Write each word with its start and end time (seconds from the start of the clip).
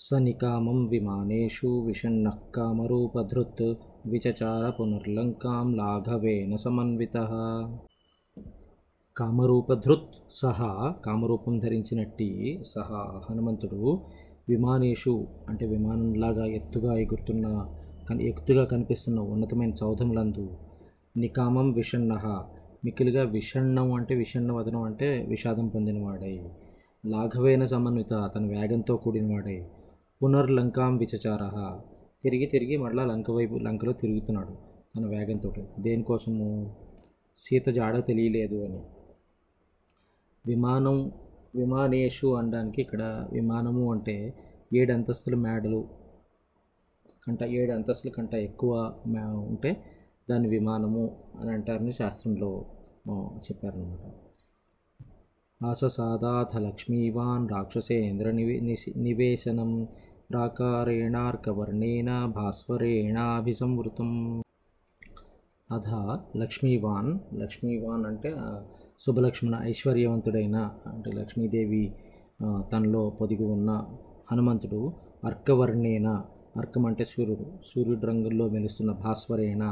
స 0.00 0.14
నికామం 0.14 0.84
విమానేషు 0.84 1.84
విషన్న 1.86 2.32
కామరూపధృత్ 2.54 3.62
విచచార 4.06 4.70
పునర్లంకాం 4.70 5.74
లాఘవేన 5.74 6.56
సమన్విత 6.56 7.16
కామరూపధృత్ 9.16 10.14
సహా 10.34 10.94
కామరూపం 11.06 11.58
ధరించినట్టి 11.58 12.28
సహా 12.66 13.22
హనుమంతుడు 13.30 13.98
విమానేషు 14.48 15.26
అంటే 15.48 15.66
విమానంలాగా 15.66 16.46
ఎత్తుగా 16.46 16.94
ఎగురుతున్న 16.98 17.46
ఎత్తుగా 18.20 18.64
కనిపిస్తున్న 18.64 19.20
ఉన్నతమైన 19.20 19.72
సౌధములందు 19.72 20.46
నికామం 21.16 21.72
విషణ్ణ. 21.72 22.12
మిక్కిలిగా 22.84 23.22
విషణ్ణం 23.22 23.92
అంటే 23.92 24.14
విషణ్ణవదనం 24.14 24.82
అంటే 24.82 25.26
విషాదం 25.28 25.68
పొందినవాడై 25.68 26.36
లాఘవేన 27.06 27.64
సమన్విత 27.64 28.30
తన 28.36 28.46
వేగంతో 28.46 28.96
కూడినవాడై 28.96 29.58
పునర్లంకాం 30.20 30.96
విచచార. 30.96 31.42
తిరిగి 32.22 32.46
తిరిగి 32.46 32.76
మళ్ళా 32.76 33.04
లంక 33.04 33.30
వైపు 33.30 33.56
లంకలో 33.58 33.92
తిరుగుతున్నాడు 33.92 34.54
తన 34.92 35.06
వేగంతో 35.06 35.50
దేనికోసము? 35.78 36.48
సీత 37.38 37.68
జాడ 37.68 38.06
తెలియలేదు 38.06 38.64
అని. 38.64 38.80
విమానం 40.44 40.96
విమానేషు 41.54 42.26
అనడానికి 42.38 42.80
ఇక్కడ 42.80 43.02
విమానము 43.32 43.92
అంటే 43.92 44.16
ఏడు 44.74 44.92
అంతస్తుల 44.92 45.34
మేడలు 45.36 45.80
కంట 47.26 47.42
ఏడు 47.52 47.72
అంతస్తుల 47.72 48.10
కంట 48.10 48.34
ఎక్కువ 48.48 48.72
మే- 49.06 49.22
ఉంటే 49.48 49.70
దాన్ని 50.28 50.48
విమానము 50.48 51.04
అని 51.40 51.50
అంటారని 51.50 51.92
శాస్త్రంలో 51.92 52.50
ఆ, 53.08 53.14
చెప్పారనమాట 53.44 54.04
ఆససాదాథ 55.60 56.56
లక్ష్మీవాన్ 56.58 57.48
రాక్షసేంద్ర 57.48 58.30
నివే 58.30 58.56
నివేశనం 58.98 59.70
प्राकारेणार्कवर्णेन 60.30 62.08
भास्वरेणाभिसंवृतम्। 62.32 64.16
అధ 65.70 65.88
లక్ష్మీవాన్ 66.36 67.08
లక్ష్మీవాన్ 67.34 68.04
అంటే 68.06 68.30
శుభలక్ష్మణ 69.00 69.54
ఐశ్వర్యవంతుడైన 69.62 70.56
అంటే 70.86 71.10
లక్ష్మీదేవి 71.12 71.82
తనలో 72.72 73.02
పొదిగి 73.10 73.46
ఉన్న 73.46 73.70
హనుమంతుడు 74.30 74.80
అర్కవర్ణేన 75.24 76.08
అర్కం 76.56 76.86
అంటే 76.86 77.04
సూర్యుడు 77.04 77.46
సూర్యుడు 77.70 78.06
రంగుల్లో 78.06 78.46
మెరుస్తున్న 78.48 78.92
భాస్వరేణ 78.92 79.64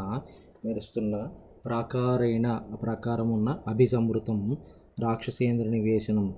మెరుస్తున్న 0.64 1.14
ప్రాకారేణ 1.64 2.46
ప్రాకారం 2.82 3.30
ఉన్న 3.30 3.50
అభిసమృతం 3.68 4.40
రాక్షసేంద్ర 5.00 5.68
నివేశనం 5.68 6.28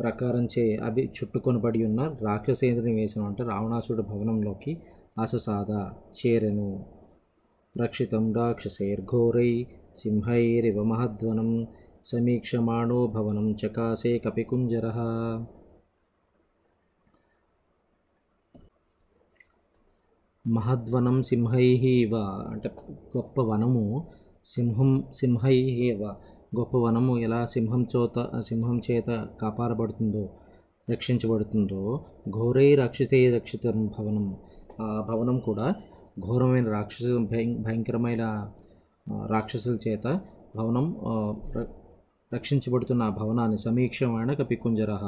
ప్రకారం 0.00 0.48
చే 0.58 0.76
అభి 0.76 1.02
చుట్టుకొనబడి 1.02 1.84
ఉన్న 1.84 2.16
రాక్షసేంద్రుని 2.22 2.94
వేసిన 2.94 3.22
అంటే 3.22 3.42
రావణాసుడి 3.42 4.02
భవనంలోకి 4.02 4.82
అససాద 5.22 5.70
చేరెను. 6.26 6.86
రక్షితం 7.82 8.34
రాక్షసైర్ఘోరై 8.34 9.66
సింహైరివ 9.96 10.82
మహధ్వనం 10.82 11.66
సమీక్షమాణో 12.04 13.06
భవనం 13.06 13.56
చకాసే 13.66 14.18
కపికుంజర. 14.18 14.92
మహద్వనం 20.46 21.22
సింహై 21.22 21.64
ఇవ 21.66 22.16
అంటే 22.24 22.70
గొప్ప 23.16 23.40
వనము. 23.40 24.06
సింహం 24.44 25.04
సింహై 25.14 25.56
ఇవ 25.56 26.14
గొప్ప 26.58 26.76
వనము 26.76 27.12
ఎలా 27.18 27.38
సింహం 27.46 27.82
చోత 27.92 28.16
సింహం 28.40 28.76
చేత 28.86 29.10
కాపాడబడుతుందో 29.40 30.24
రక్షించబడుతుందో 30.90 31.80
ఘోరై 32.30 32.74
రాక్షసే 32.74 33.20
రక్షితం 33.36 33.86
భవనం. 33.86 34.26
ఆ 34.80 34.86
భవనం 35.08 35.38
కూడా 35.38 35.66
ఘోరమైన 36.20 36.66
రాక్షస 36.70 37.06
భయం 37.32 37.62
భయంకరమైన 37.62 38.24
రాక్షసుల 39.30 39.78
చేత 39.86 40.06
భవనం 40.56 40.86
రక్షించబడుతున్న 42.32 43.02
ఆ 43.02 43.14
భవనాన్ని 43.20 43.58
సమీక్షమైన 43.58 44.32
కపికుంజరహ. 44.32 45.04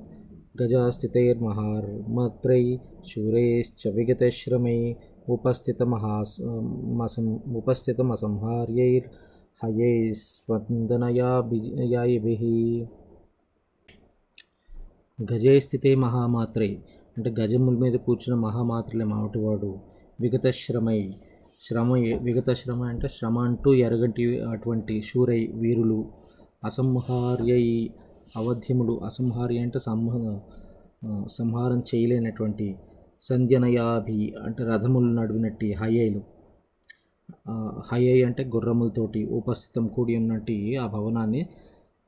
గజాస్థితైర్మహార్మత్రై 0.62 2.80
శూరేశ్చ 3.12 3.90
విగతశ్రమై 3.90 4.96
ఉపస్థితమహాస్ 5.30 6.42
మసం 7.00 7.42
ఉపస్థితమసంహార్యైర్ 7.56 9.08
హయైస్వందనయాభియాయిభిః 9.62 12.44
గజే 15.24 15.60
స్థితే 15.60 15.96
మహామాత్రై 15.96 16.78
అంటే 17.18 17.30
గజముల 17.40 17.76
మీద 17.76 17.94
కూర్చున్న 18.06 18.40
మహామాత్రలే 18.40 19.06
మావటివాడు 19.06 19.93
విగతశ్రమై 20.20 21.12
శ్రమ 21.62 21.94
విగతశ్రమ 22.22 22.84
అంటే 22.84 23.08
శ్రమ 23.08 23.40
అంటూ 23.40 23.74
ఎరగంటి 23.74 24.42
అటువంటి 24.42 25.02
శూరై 25.02 25.48
వీరులు 25.54 26.06
అసంహార్యై 26.66 27.90
అవధ్యములు 28.38 29.02
అసంహార్య 29.06 29.60
అంటే 29.60 29.80
సంహ 29.80 30.40
సంహారం 31.28 31.80
చేయలేనటువంటి 31.80 32.76
సంధ్యనయాభి 33.22 34.34
అంటే 34.44 34.64
రథములు 34.64 35.06
నడివినట్టి 35.06 35.74
హయైలు 35.74 36.22
హయ్యై 37.92 38.24
అంటే 38.24 38.44
గుర్రములతోటి 38.44 39.26
ఉపస్థితం 39.26 39.88
కూడి 39.88 40.16
ఉన్నట్టు 40.16 40.78
ఆ 40.78 40.88
భవనాన్ని 40.88 41.48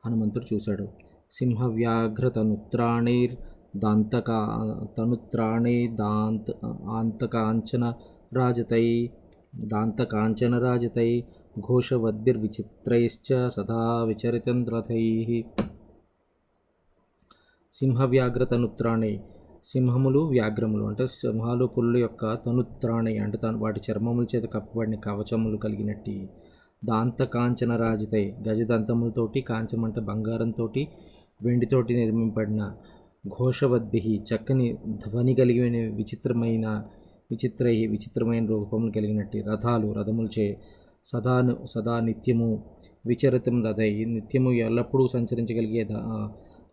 హనుమంతుడు 0.05 0.45
చూశాడు. 0.53 0.87
సింహ 1.31 1.65
వ్యాఘ్ర 1.65 2.29
తనుత్రాణైర్ 2.29 3.35
దాంతకా 3.75 4.39
తనుత్రాణై 4.97 5.77
దాంత 5.95 6.51
ఆంతకాంచన 6.89 7.85
రాజతై 8.33 8.85
దాంతకాంచన 9.65 10.55
రాజతై 10.57 11.09
ఘోషవద్భిర్విచిత్రైశ్చ 11.59 13.29
సదా 13.49 13.81
విచరితం 14.03 14.59
సింహవ్యాఘ్ర 17.73 18.43
తనుత్రాణై 18.43 19.13
సింహములు 19.65 20.19
వ్యాఘ్రములు 20.25 20.83
అంటే 20.85 21.05
సింహాలు 21.13 21.65
పుల్లు 21.65 21.97
యొక్క 21.97 22.33
తనుత్రాణై 22.45 23.15
అంటే 23.17 23.37
తను 23.37 23.57
వాటి 23.57 23.79
చర్మముల 23.79 24.25
చేత 24.35 24.45
కప్పబడిన 24.45 24.95
కవచములు 24.95 25.57
కలిగినట్టి 25.57 26.15
దాంత 26.81 27.23
కాంచన 27.33 27.71
రాజితై 27.75 28.23
గజదంతములతోటి 28.47 29.41
కాంచం 29.41 29.83
అంటే 29.85 30.01
బంగారంతో 30.01 30.65
వెండితోటి 31.41 31.93
నిర్మింపబడిన 31.95 32.63
ఘోషవద్భి 33.29 34.23
చక్కని 34.29 34.77
ధ్వని 34.89 35.35
కలిగిన 35.35 35.95
విచిత్రమైన 35.95 36.67
విచిత్రై 37.31 37.87
విచిత్రమైన 37.87 38.45
రూపములు 38.45 38.91
కలిగినట్టు 38.91 39.37
రథాలు 39.37 39.93
రథములచే 39.93 40.61
సదాను 41.05 41.65
సదా 41.65 41.99
నిత్యము 41.99 42.63
విచరితం 43.05 43.65
రథై 43.65 44.05
నిత్యము 44.05 44.51
ఎల్లప్పుడూ 44.51 45.07
సంచరించగలిగే 45.07 45.87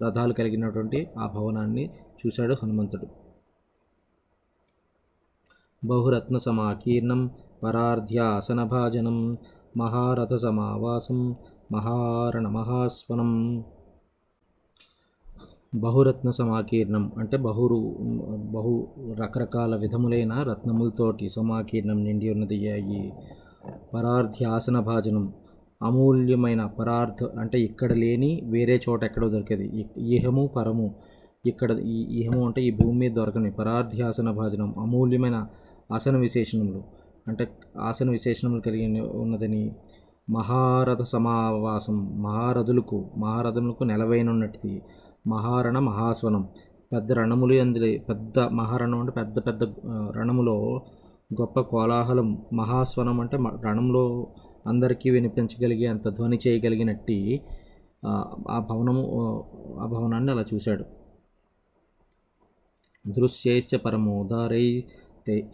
రథాలు 0.04 0.32
కలిగినటువంటి 0.32 1.08
ఆ 1.18 1.26
భవనాన్ని 1.26 1.90
చూశాడు 2.20 2.56
హనుమంతుడు. 2.62 3.06
బహురత్న 5.84 6.36
సమాకీర్ణం 6.36 7.30
పరార్ధ్యాసనభాజనం 7.62 9.38
మహారథ 9.76 10.34
సమావాసం 10.34 11.36
మహారణ 11.72 12.48
మహాస్వనం 12.48 13.30
బహురత్న 15.72 16.30
సమాకీర్ణం 16.30 17.12
అంటే 17.18 17.36
బహురు 17.36 17.78
బహు 18.54 18.86
రకరకాల 19.20 19.76
విధములైన 19.76 20.42
రత్నములతోటి 20.42 21.28
సమాకీర్ణం 21.28 22.04
నిండి 22.04 22.30
ఉన్నది 22.30 22.56
ఈ 22.96 23.10
పరార్థ్యాసన 23.94 24.80
భాజనం. 24.80 25.32
అమూల్యమైన 25.82 26.64
పరార్థ 26.78 27.24
అంటే 27.38 27.60
ఇక్కడ 27.60 27.92
లేని 27.92 28.42
వేరే 28.44 28.80
చోట 28.88 29.04
ఎక్కడో 29.04 29.28
దొరికేది. 29.28 29.86
ఇహము 29.98 30.46
పరము. 30.56 30.94
ఇక్కడ 31.46 31.70
ఈ 31.72 31.98
ఇహము 32.20 32.46
అంటే 32.46 32.62
ఈ 32.62 32.70
భూమి 32.70 32.98
మీద 32.98 33.12
దొరకని 33.12 33.50
పరార్థ్యాసన 33.50 34.30
భాజనం 34.30 34.74
అమూల్యమైన 34.78 35.46
ఆసన 35.92 36.16
విశేషణములు. 36.16 36.82
అంటే 37.28 37.48
ఆసన 37.78 38.10
విశేషణములు 38.10 38.60
కలిగి 38.60 39.00
ఉన్నదని 39.00 39.72
మహారథ 40.30 41.02
సమావాసం 41.02 42.22
మహారథులకు 42.22 43.04
మహారథములకు 43.16 43.84
నెలవైనన్నట్టుది 43.84 44.82
మహారణ 45.26 45.78
మహాస్వనం. 45.78 46.48
పెద్ద 46.92 47.12
రణములు 47.12 47.60
అందులో 47.60 47.98
పెద్ద 47.98 48.38
మహారణం 48.38 48.98
అంటే 49.00 49.12
పెద్ద 49.12 49.38
పెద్ద 49.38 49.64
రణములో 50.18 50.80
గొప్ప 51.40 51.60
కోలాహలం. 51.60 52.42
మహాస్వనం 52.52 53.20
అంటే 53.20 53.36
మ- 53.36 53.60
రణంలో 53.64 54.26
అందరికీ 54.66 55.10
వినిపించగలిగే 55.10 55.86
అంత 55.86 56.08
ధ్వని 56.08 56.38
చేయగలిగినట్టి 56.46 57.40
ఆ, 58.06 58.34
భవనము 58.58 59.02
ఆ 59.80 59.86
భవనాన్ని 59.86 60.32
అలా 60.32 60.44
చూశాడు. 60.54 60.84
దృశ్యైశ్చ 63.08 63.76
పరమోదారై 63.76 64.84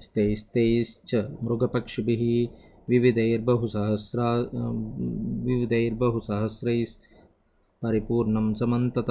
స్తైస్తైశ్చ 0.00 1.22
మృగపక్షిభి 1.42 2.48
వివిధైర్బహు 2.88 3.66
సహస్రా 3.66 4.46
వివిధైర్బహు 5.44 6.18
సహస్రైः 6.18 6.84
పరిపూర్ణం 7.84 8.54
సమంతత 8.54 9.10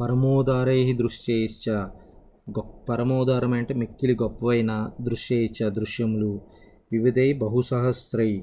పరమోదారై 0.00 0.92
దృశ్యైశ్చ. 0.92 1.70
గొప్ప 2.50 2.92
పరమోదారం 2.92 3.52
అంటే 3.52 3.74
మిక్కిలి 3.74 4.16
గొప్పవైన 4.22 4.90
దృశ్యైశ్చ 5.00 5.68
దృశ్యములు. 5.68 6.40
వివిధై 6.92 7.32
బహుసహస్రై. 7.32 8.42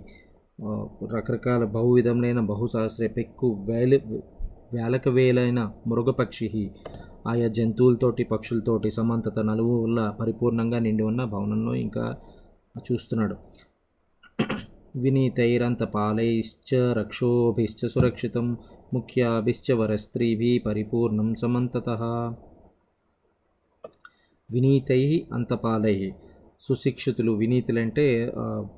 రకరకాల 1.15 1.65
బహువిధములైన 1.65 2.39
బహుసహస్రై. 2.39 3.07
పెక్కు 3.07 3.65
వేలు 3.69 3.99
వేలక 4.73 5.07
వేలైన 5.07 5.71
మృగపక్షి 5.87 6.71
ఆయా 7.27 7.47
జంతువులతోటి 7.47 8.23
పక్షులతోటి 8.23 8.91
సమంతత 8.91 9.39
నలువు 9.39 9.83
వల్ల 9.83 10.09
పరిపూర్ణంగా 10.19 10.79
నిండి 10.79 11.03
ఉన్న 11.03 11.23
భవనంలో 11.23 11.75
ఇంకా 11.75 12.15
చూస్తున్నాడు. 12.91 13.35
వినీతైరంత 14.95 15.83
పాలైశ్చ 15.83 16.75
రక్షోభిశ్చ 16.75 17.87
సురక్షితం 17.87 18.57
ముఖ్యాభిశ్చ 18.93 19.71
వరస్త్రీభి 19.71 20.63
పరిపూర్ణం 20.65 21.35
సమంతత 21.35 21.89
వినీతై 24.51 25.25
అంతపాలై 25.33 26.13
సుశిక్షితులు 26.61 27.31
వినీతులంటే 27.31 28.33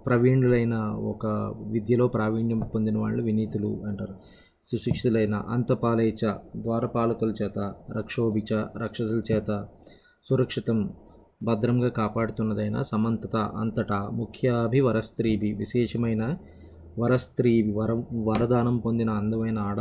ప్రవీణులైన 0.06 0.75
ఒక 1.13 1.25
విద్యలో 1.72 2.08
ప్రావీణ్యం 2.08 2.60
పొందిన 2.60 2.98
వాళ్ళు 2.98 3.24
వినీతులు 3.24 3.81
అంటారు. 3.88 4.16
సుశిక్షితులైన 4.72 5.36
అంతపాలైచ 5.36 6.34
ద్వారపాలకుల 6.56 7.34
చేత 7.44 7.74
రక్షోభిచ 7.98 8.64
రక్షసుల 8.78 9.22
చేత 9.31 9.68
సురక్షితం 10.30 10.94
భద్రంగా 11.44 11.90
కాపాడుతున్నదైన 11.90 12.82
సమంతత 12.82 13.36
అంతటా 13.36 14.10
ముఖ్యాభి 14.14 14.82
స్త్రీభి 15.00 15.52
విశేషమైన 15.52 16.38
వరస్త్రీ 17.00 17.72
వరం 17.72 18.06
వరదానం 18.14 18.78
పొందిన 18.78 19.10
అందమైన 19.10 19.60
ఆడ 19.60 19.80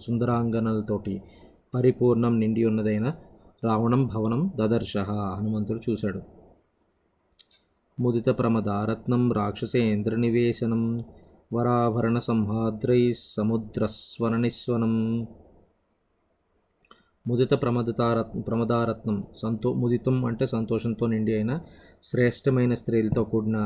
సుందరాంగనలతోటి 0.00 1.22
పరిపూర్ణం 1.74 2.40
నిండి 2.40 2.64
ఉన్నదైన 2.64 3.12
రావణం 3.64 4.06
భవనం 4.06 4.52
దదర్శ 4.56 4.96
హనుమంతుడు 4.98 5.80
చూశాడు. 5.90 6.20
ముదిత 8.00 8.28
ప్రమదారత్నం 8.38 9.32
రాక్షసేంద్ర 9.32 10.16
నివేశనం 10.16 11.04
వరాభరణ 11.54 12.18
సంహాద్రై 12.18 13.12
సముద్రస్వరణిస్వనం 13.12 14.94
ముదిత 17.26 17.50
ప్రమదతారత్ 17.54 18.46
ప్రమదారత్నం. 18.46 19.24
సంతో 19.36 19.72
ముదితం 19.72 20.24
అంటే 20.24 20.46
సంతోషంతో 20.46 21.06
నిండి 21.06 21.34
అయిన 21.34 21.60
శ్రేష్టమైన 22.04 22.74
స్త్రీలతో 22.74 23.24
కూడిన 23.24 23.58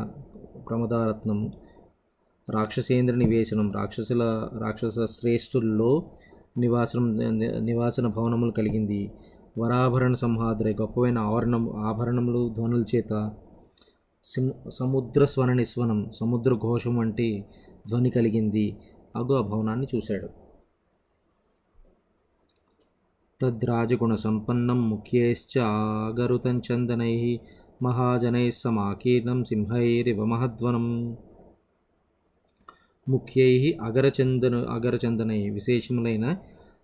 ప్రమదారత్నం. 0.69 1.53
రాక్షసేంద్ర 2.50 3.14
నివేశనం. 3.14 3.73
రాక్షసుల 3.73 4.49
రాక్షస 4.62 4.99
శ్రేష్ఠుల్లో 5.11 5.91
నివాసం 6.58 7.17
నివాసన 7.64 8.06
భవనములు 8.06 8.50
కలిగింది. 8.50 9.11
వరాభరణ 9.59 10.14
సంహాద్రి 10.14 10.76
గొప్పవైన 10.81 11.19
ఆవరణం 11.19 11.62
ఆభరణములు 11.76 12.49
ధ్వనుల 12.56 12.85
చేత 12.94 13.31
సిం 14.25 14.52
సముద్ర 14.75 15.25
స్వర 15.25 15.52
నిస్వనం 15.52 16.11
సముద్ర 16.12 16.55
ఘోషం 16.55 16.97
వంటి 16.97 17.44
ధ్వని 17.88 18.11
కలిగింది. 18.11 18.76
అగు 19.17 19.35
ఆ 19.35 19.41
భవనాన్ని 19.41 19.87
చూశాడు. 19.94 20.46
తద్రాజగుణ 23.41 24.12
సంపన్నం 24.17 24.79
ముఖ్యైశ్చ 24.91 25.55
ఆగరుతం 25.65 26.56
చందనై 26.67 27.17
మహాజనై 27.83 28.44
సమాకీర్ణం 28.56 29.41
సింహైరివ 29.44 30.21
మహద్వనం 30.25 30.87
ముఖ్యై 33.06 33.50
అగరచందన 33.81 34.62
అగరచందనై 34.69 35.38
విశేషములైన 35.50 36.25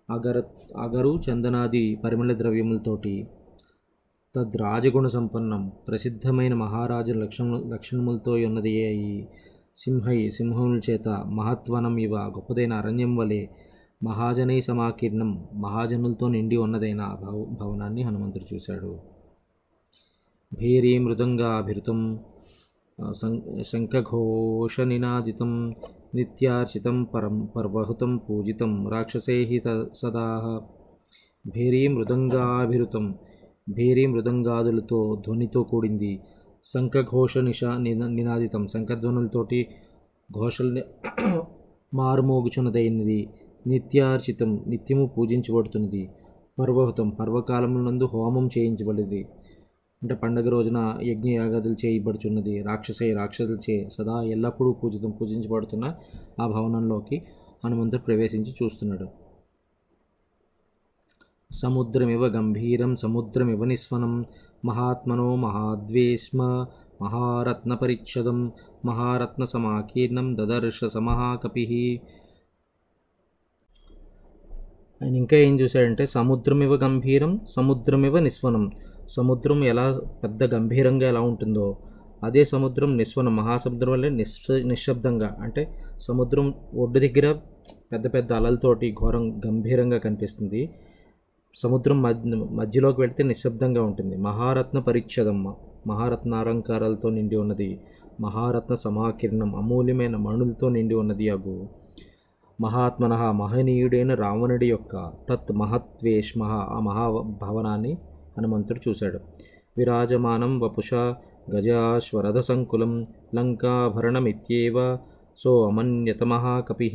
అగర 0.09 0.37
అగరు 0.81 1.13
చందనాది 1.25 1.83
పరిమళ 2.03 2.37
ద్రవ్యములతోటి 2.37 3.15
తద్రాజగుణ 4.35 5.07
సంపన్నం 5.09 5.65
ప్రసిద్ధమైన 5.87 6.53
మహారాజు 6.61 7.15
లక్షణ 7.17 7.61
లక్షణములతో 7.67 8.35
ఉన్నది 8.45 8.77
అయి 8.85 9.13
సింహై 9.77 10.19
సింహముల 10.31 10.79
చేత 10.87 11.09
మహత్వనం 11.33 11.97
ఇవ 11.99 12.15
గొప్పదైన 12.33 12.73
అరణ్యం 12.75 13.13
వలె 13.15 13.43
మహాజనై 14.03 14.59
సమాకీర్ణం 14.59 15.47
మహాజనులతో 15.53 16.27
నిండి 16.27 16.57
ఉన్నదైన 16.57 17.17
భవ 17.23 17.45
భవనాన్ని 17.61 18.01
హనుమంతుడు 18.01 18.55
చూశాడు. 18.55 18.99
భేరీ 20.53 20.97
మృదంగాభిరుతం 20.97 22.19
సం 23.11 23.41
శంఖఘోష 23.61 24.81
నినాదితం 24.81 25.75
నిత్యార్చితం 26.15 27.03
పరం 27.03 27.45
పర్వహుతం 27.45 28.17
పూజితం 28.17 28.87
రాక్షసై 28.87 29.61
సదా. 29.93 30.61
భేరీ 31.47 31.87
మృదంగాభిరుతం 31.87 33.15
భేరీ 33.69 34.05
మృదంగాదులతో 34.05 35.21
ధ్వనితో 35.25 35.63
కూడింది 35.63 36.19
శంఖఘోష 36.65 37.37
నిషా 37.37 37.77
నిన 37.77 38.07
నినాదితం. 38.07 38.67
శంఖధ్వనులతోటి 38.67 39.67
ఘోషల్ని 40.29 40.83
మారుమోగుచున్నదైనది. 41.93 43.29
నిత్యార్చితం 43.67 44.63
నిత్యము 44.67 45.05
పూజించబడుతున్నది. 45.17 46.09
పర్వహుతం 46.59 47.09
పర్వకాలములందు 47.09 48.05
హోమం 48.05 48.49
చేయించబడింది 48.57 49.21
అంటే 50.01 50.15
పండగ 50.15 50.49
రోజున 50.49 50.99
యజ్ఞయాగాదులు 51.01 51.75
చేయబడుచున్నది. 51.85 52.61
రాక్షసై 52.61 53.13
రాక్షసులచే 53.13 53.89
సదా 53.93 54.21
ఎల్లప్పుడూ 54.23 54.71
పూజితం 54.73 55.09
పూజించబడుతున్న 55.09 55.85
ఆ 56.41 56.47
భవనంలోకి 56.47 57.21
హనుమంతుడు 57.65 58.01
ప్రవేశించి 58.01 58.51
చూస్తున్నాడు. 58.63 59.07
సముద్రమివ 61.51 62.25
గంభీరం 62.25 62.95
సముద్రమివ 62.95 63.63
నిస్వనం 63.63 64.25
మహాత్మనో 64.65 65.35
మహాద్వేష్మ 65.35 66.41
మహారత్న 67.01 67.73
పరిచ్ఛదం 67.73 68.51
మహారత్న 68.85 69.43
సమాకీర్ణం 69.43 70.37
దదర్శ 70.37 70.85
సమహాకపి 70.85 71.65
ఆయన 75.03 75.15
ఇంకా 75.15 75.37
ఏం 75.37 75.59
చూశాడంటే 75.59 76.05
సముద్రమివ 76.05 76.73
గంభీరం 76.75 77.39
సముద్రమివ 77.55 78.19
నిస్వనం. 78.19 78.71
సముద్రం 79.09 79.63
ఎలా 79.63 80.01
పెద్ద 80.23 80.43
గంభీరంగా 80.43 81.07
ఎలా 81.07 81.21
ఉంటుందో 81.21 81.77
అదే 82.23 82.45
సముద్రం 82.45 82.97
నిస్వనం 82.97 83.35
మహాసముద్రం 83.35 83.91
వల్లే 83.91 84.09
నిస్ 84.09 84.35
నిశ్శబ్దంగా. 84.63 85.37
అంటే 85.41 85.61
సముద్రం 85.99 86.53
ఒడ్డు 86.75 86.99
దగ్గర 86.99 87.27
పెద్ద 87.91 88.13
పెద్ద 88.13 88.33
అలలతోటి 88.33 88.95
ఘోరం 89.01 89.25
గంభీరంగా 89.47 89.97
కనిపిస్తుంది. 89.97 90.69
సముద్రం 91.55 92.01
మధ్య 92.01 92.35
మధ్యలోకి 92.35 93.01
వెళితే 93.01 93.23
నిశ్శబ్దంగా 93.23 93.83
ఉంటుంది. 93.83 94.17
మహారత్న 94.17 94.79
పరిచ్ఛదమ్మ 94.79 95.53
మహారత్న 95.87 96.33
అలంకారాలతో 96.33 97.09
నిండి 97.09 97.35
ఉన్నది. 97.35 97.79
మహారత్న 98.21 98.73
సమాకిరణం 98.75 99.55
అమూల్యమైన 99.55 100.15
మణులతో 100.15 100.69
నిండి 100.69 100.95
ఉన్నది 100.95 101.29
అగు. 101.29 101.82
మహాత్మన 102.61 103.13
మహనీయుడైన 103.31 104.13
రావణుడి 104.13 104.69
యొక్క 104.69 105.11
తత్ 105.29 105.51
మహత్వేష్మ 105.51 106.43
ఆ 106.43 106.79
మహాభవనాన్ని 106.79 107.97
హనుమంతుడు 108.37 108.89
చూశాడు. 108.89 109.19
విరాజమానం 109.77 110.59
వపుష 110.59 110.93
గజాశ్వరథ 111.51 112.39
సంకులం 112.39 113.05
లంకాభరణమిత్యేవ 113.35 114.97
సో 115.37 115.67
అమన్యత 115.67 116.23
మహాకపి 116.23 116.89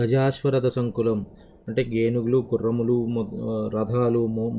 గజాశ్వరథ 0.00 0.66
సంకులం 0.66 1.26
అంటే 1.68 1.82
ఏనుగులు 1.92 2.38
గుర్రములు 2.38 3.06
మొ- 3.06 3.30
రథాలు 3.74 4.26
మొ- 4.26 4.52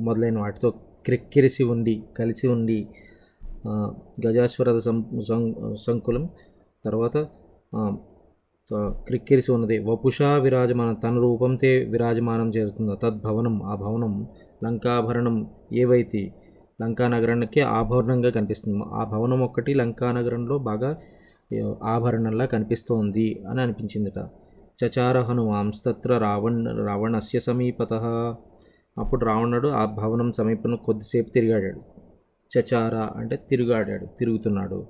మొదలైన 0.00 0.38
వాటితో 0.38 0.70
క్రిక్కిరిసి 1.06 1.64
ఉండి 1.64 2.02
కలిసి 2.18 2.48
ఉండి 2.48 2.88
గజాశ్వరథ 4.26 4.76
సం 4.76 5.20
సం- 5.28 5.74
సంకులం 5.86 6.28
తర్వాత 6.84 7.26
క్రిక్కిరిసి 9.06 9.52
ఉన్నది. 9.52 9.78
వపుషా 9.78 10.36
విరాజమానం 10.36 10.94
తన 10.94 11.14
రూపంతే 11.14 11.78
విరాజమానం 11.78 12.48
చేరుతుంది. 12.48 12.96
తద్భవనం 13.02 13.62
ఆ 13.62 13.74
భవనం 13.74 14.26
లంకాభరణం 14.64 15.50
ఏవైతే? 15.72 16.34
లంకా 16.82 17.08
నగరానికి 17.08 17.60
ఆభరణంగా 17.60 18.30
కనిపిస్తుంది. 18.30 18.84
ఆ 18.92 19.04
భవనం 19.04 19.42
ఒక్కటి 19.42 19.74
లంకా 19.74 20.12
నగరంలో 20.12 20.58
బాగా 20.58 20.96
ఆభరణంలా 21.84 22.44
కనిపిస్తోంది 22.44 23.42
అని 23.50 23.60
అనిపించిందిట. 23.60 24.28
చచార 24.84 25.20
హనుమాంస్తత్ర 25.20 26.18
రావణ్ 26.18 26.66
రావణస్య 26.88 27.40
సమీపత. 27.40 27.92
అప్పుడు 28.98 29.24
రావణుడు 29.24 29.68
ఆ 29.68 29.84
భవనం 29.84 30.32
సమీపంలో 30.32 30.76
కొద్దిసేపు 30.76 31.30
తిరిగాడాడు. 31.30 31.93
చచార 32.54 32.94
అంటే 32.94 33.36
తిరుగాడాడు 33.50 34.06
తిరుగుతున్నాడు. 34.06 34.86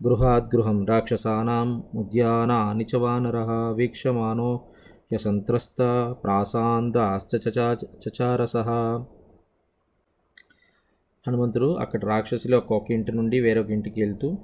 గృహాద్గృహం 0.00 0.86
రాక్షసానాం 0.86 1.82
ఉద్యానాని 1.94 2.84
చ 2.84 2.96
వీక్షమానో 3.72 4.60
యసంత్రస్త 5.12 5.80
ప్రాసాందాశ్చ 6.24 7.38
చచా 7.44 7.76
చచారస. 8.04 8.56
హనుమంతుడు 11.26 11.74
అక్కడ 11.74 12.04
రాక్షసులు 12.04 12.56
ఒక్కొక్క 12.56 12.92
ఇంటి 12.92 13.12
నుండి 13.12 13.40
వేరొక 13.40 13.70
ఇంటికి 13.70 14.02
వెళ్తూ 14.02 14.36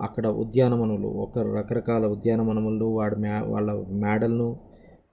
అక్కడ 0.00 0.26
ఉద్యానవనములు 0.26 1.08
ఒక 1.08 1.38
రకరకాల 1.38 2.06
ఉద్యానవనములు 2.06 2.84
వాడి 2.84 3.16
మే 3.16 3.30
వాళ్ళ 3.30 3.70
మేడలను 3.88 4.58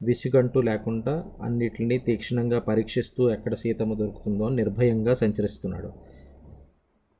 విసుగంటూ 0.03 0.61
లేకుండా 0.61 1.23
అన్నిటిని 1.43 1.97
తీక్షణంగా 1.97 2.59
పరీక్షిస్తూ 2.59 3.29
ఎక్కడ 3.29 3.53
సీతమ్మ 3.53 3.93
దొరుకుతుందో 3.93 4.49
నిర్భయంగా 4.49 5.13
సంచరిస్తున్నాడు. 5.13 5.89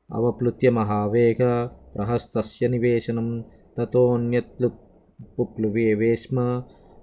అవప్లుత్య 0.09 0.69
మహావేగ 0.69 1.41
ప్రహస్తస్య 1.95 2.67
నివేశనం 2.67 3.27
తతోన్యత్లు 3.77 4.69
పుప్లువే 5.37 5.93
వేష్మ 5.93 6.37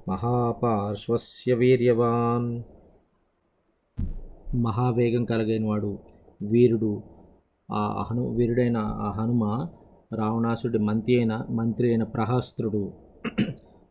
మహాపార్శ్వస్య 0.09 1.55
వీర్యవాన్. 1.55 2.49
మహావేగం 4.57 5.25
కలిగిన 5.25 5.67
వాడు 5.67 5.93
వీరుడు 6.43 6.91
ఆ 7.69 8.05
హను 8.11 8.25
వీరుడైన 8.29 8.77
ఆ 8.77 9.11
హనుమ 9.11 9.45
రావణాసుడి 10.15 10.79
మంత్రి 10.79 11.15
అయిన 11.17 11.35
మంత్రి 11.51 11.89
అయిన 11.89 12.05
ప్రహస్త్రుడు 12.05 12.83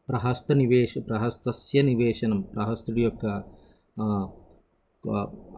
ప్రహస్త 0.10 0.52
నివేశ 0.54 0.94
ప్రహస్తస్య 1.08 1.82
నివేశనం 1.82 2.42
ప్రహస్తుడి 2.42 3.02
యొక్క 3.02 3.26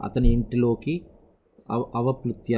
అతని 0.06 0.30
ఇంటిలోకి 0.30 0.96
అవ 1.70 1.82
అవప్లుత్య 1.96 2.56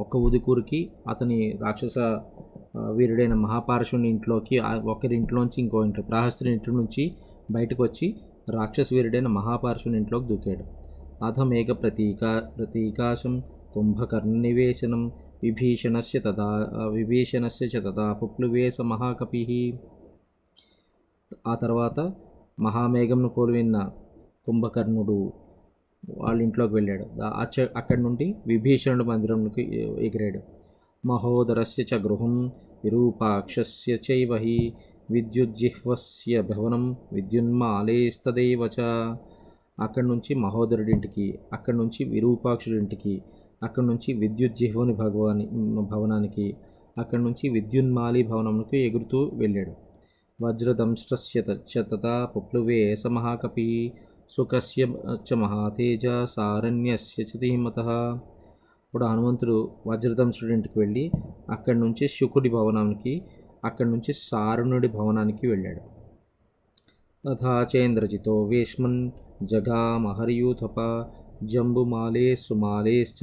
ఒక్క 0.00 0.16
ఉదుకూరికి 0.16 0.80
అతని 1.08 1.38
రాక్షస 1.62 1.98
వీరుడైన 2.96 3.34
మహాపార్శ్వుని 3.34 4.08
ఇంట్లోకి 4.08 4.58
ఒకరి 4.92 5.14
ఇంట్లోంచి 5.16 5.58
ఇంకో 5.58 5.84
ఇంట్లో 5.84 6.04
ప్రాహస్తుని 6.04 6.50
ఇంటి 6.52 6.70
నుంచి 6.70 7.04
బయటకు 7.50 7.82
వచ్చి 7.82 8.06
రాక్షస 8.48 8.88
వీరుడైన 8.92 9.28
మహాపార్శ్వుని 9.28 9.98
ఇంట్లోకి 9.98 10.26
దూకాడు. 10.26 10.64
అధమేక 11.24 11.70
ప్రతీకా 11.82 12.30
ప్రతీకాశం 12.58 13.34
కుంభకర్ణనివేశనం 13.74 15.02
విభీషణస్య 15.42 16.18
తదా 16.18 16.48
విభీషణస్య 16.92 17.66
చ 17.66 17.82
తదా 17.82 18.06
పుప్లువేశ 18.12 18.76
మహాకపి. 18.92 19.42
ఆ 21.46 21.54
తర్వాత 21.54 21.98
మహామేఘంను 22.60 23.28
పోలివిన్న 23.28 23.76
కుంభకర్ణుడు 24.46 25.18
వాళ్ళ 26.02 26.42
ఇంట్లోకి 26.42 26.74
వెళ్ళాడు. 26.74 27.06
అక్కడి 27.76 28.00
నుండి 28.02 28.34
విభీషణుడు 28.46 29.04
మందిరంకి 29.04 29.62
ఎగిరాడు. 30.06 30.40
మహోదరస్య 31.04 31.82
చ 31.90 31.94
గృహం 31.94 32.34
విరూపాక్షస్య 32.84 33.92
చైవహి 34.06 34.72
విద్యుజ్జిహ్వస్య 35.10 36.40
భవనం 36.40 36.96
విద్యున్మాలేస్తదేవ 37.12 38.62
చ. 38.66 38.80
అక్కడి 39.80 40.06
నుంచి 40.06 40.34
మహోదరుడి 40.34 40.92
ఇంటికి 40.92 41.38
అక్కడి 41.52 41.76
నుంచి 41.76 42.04
విరూపాక్షుడి 42.04 42.76
ఇంటికి 42.76 43.14
అక్కడి 43.62 43.86
నుంచి 43.86 44.12
విద్యుజ్జిహ్వని 44.12 44.94
భగవాని 44.94 45.46
భవనానికి 45.92 46.46
అక్కడి 46.98 47.22
నుంచి 47.22 47.48
విద్యున్మాలి 47.48 48.22
భవనంకు 48.22 48.76
ఎగురుతూ 48.76 49.30
వెళ్ళాడు. 49.34 49.74
వజ్రదంష్ట్రస్య 50.40 51.40
చ 51.70 51.82
తథా 51.92 52.28
పుప్లువే 52.36 52.96
సమహాకపి 52.96 53.66
సుఖస్య 54.30 54.82
చ 55.28 55.34
మహాతేజ 55.34 56.06
సారణ్యస్య 56.34 57.22
చ 57.22 57.38
ధీమత 57.38 57.78
ఇప్పుడు 58.86 59.04
హనుమంతుడు 59.04 59.56
వజ్రధం 59.86 60.28
స్టూడెంట్కి 60.32 60.76
వెళ్ళి 60.78 61.04
అక్కడి 61.50 61.78
నుంచి 61.80 62.04
శుకుడి 62.08 62.48
భవనానికి 62.48 63.14
అక్కడి 63.64 63.88
నుంచి 63.90 64.12
సారుణుడి 64.28 64.88
భవనానికి 64.88 65.44
వెళ్ళాడు. 65.46 65.82
తథా 67.24 67.54
చేంద్రజితో 67.72 68.34
వేష్మన్ 68.42 69.00
జగామహర్యూథప 69.42 70.78
జంబుమాలే 71.42 72.26
సుమాలేశ్చ 72.36 73.20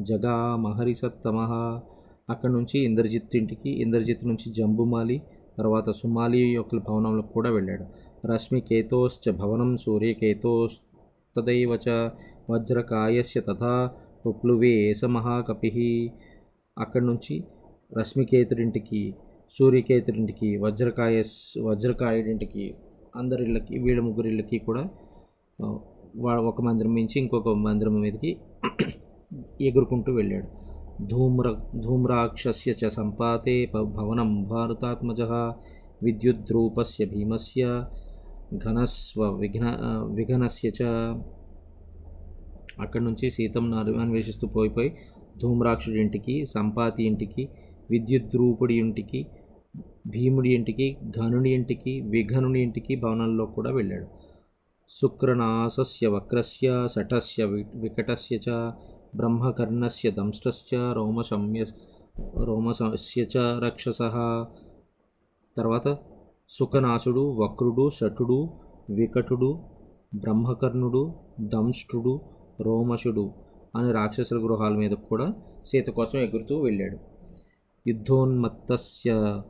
జగామహరి 0.00 0.94
సత్తమ। 0.94 1.38
అక్కడి 2.30 2.52
నుంచి 2.52 2.76
ఇంద్రజిత్ 2.78 3.36
ఇంటికి 3.36 3.70
ఇంద్రజిత్ 3.84 4.24
నుంచి 4.26 4.48
జంబుమాలి 4.52 5.22
తర్వాత 5.58 5.90
సుమాలి 5.90 6.38
యొక్క 6.58 6.74
భవనంలో 6.88 7.22
కూడా 7.34 7.50
వెళ్ళాడు. 7.50 7.86
రశ్మికేతోశ్చ 8.24 9.24
భవనం 9.38 9.70
సూర్యకేతోస్తదైవ 9.84 11.42
చ 11.84 11.96
వజ్రకాయస్య 12.50 13.40
తథా 13.40 13.74
ఉప్లువే 14.26 14.72
ఏస 14.86 15.04
మహాకపి 15.14 15.70
అక్కడి 16.76 17.06
నుంచి 17.06 17.34
రశ్మికేతుడింటికి 17.92 19.02
సూర్యకేతుడింటికి 19.54 20.50
వజ్రకాయ 20.58 21.16
వజ్రకాయుడింటికి 21.66 22.66
అందరిళ్ళకి 23.14 23.74
వీళ్ళ 23.78 24.00
ముగ్గురిళ్ళకి 24.06 24.58
కూడా 24.66 24.84
ఒక 26.50 26.60
మందిరం 26.62 26.92
నుంచి 26.96 27.16
ఇంకొక 27.20 27.48
మందిరం 27.66 27.94
మీదకి 28.00 28.30
ఎగురుకుంటూ 29.66 30.10
వెళ్ళాడు. 30.12 30.48
ధూమ్ర 31.06 31.46
ధూమ్రాక్షస్య 31.80 32.72
చ 32.80 32.90
సంపాతే 32.96 33.54
ప- 33.66 33.84
భవనం 33.96 34.30
భారతాత్మజ 34.44 35.20
విద్యుద్రూపస్య 36.02 37.04
భీమస్య 37.06 37.62
ఘనస్వ 38.56 39.30
విఘ్న 39.30 39.78
విఘనస్య 40.14 40.68
చ. 40.68 40.82
అక్కడి 42.80 43.04
నుంచి 43.04 43.30
సీతమ్మను 43.30 43.98
అన్వేషిస్తూ 43.98 44.48
పోయిపోయి 44.48 44.96
ధూమ్రాక్షుడి 45.42 46.00
ఇంటికి 46.00 46.44
సంపాతి 46.44 47.04
ఇంటికి 47.04 47.48
విద్యుద్రూపుడి 47.90 48.74
ఇంటికి 48.74 49.26
భీముడి 50.06 50.54
ఇంటికి 50.54 50.96
ఘనుడి 51.18 51.50
ఇంటికి 51.50 52.00
విఘనుడి 52.00 52.60
ఇంటికి 52.60 52.94
భవనంలో 52.96 53.46
కూడా 53.46 53.70
వెళ్ళాడు. 53.70 54.06
శుక్రనాశస్య 54.90 56.06
వక్రస్య 56.06 56.88
శటస్య 56.96 57.44
వి 57.44 57.66
వికటస్య 57.74 58.36
చ 58.36 58.72
బ్రహ్మకర్ణస్య 59.16 60.10
దంష్టస్య 60.10 60.92
రోమశమ్య 60.92 61.64
రోమసస్య 62.44 63.22
చ 63.22 63.36
రక్షస 63.38 63.98
తర్వాత 65.56 65.98
సుఖనాశుడు 66.50 67.34
వక్రుడు 67.38 67.90
శటుడు 67.90 68.50
వికటుడు 68.90 69.60
బ్రహ్మకర్ణుడు 70.14 71.14
దంష్టుడు 71.40 72.20
రోమశుడు 72.60 73.30
అనే 73.76 73.92
రాక్షసుల 73.92 74.44
గృహాల 74.44 74.72
మీద 74.72 74.90
కూడా 74.90 75.34
సీత 75.66 75.90
కోసం 75.90 76.18
ఎగురుతూ 76.18 76.60
వెళ్ళాడు. 76.60 76.96
యుద్ధోన్మత్తస్య 77.86 79.40